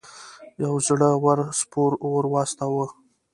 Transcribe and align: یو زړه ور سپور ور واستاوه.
یو 0.63 0.73
زړه 0.87 1.09
ور 1.23 1.39
سپور 1.59 1.91
ور 2.13 2.25
واستاوه. 2.33 2.85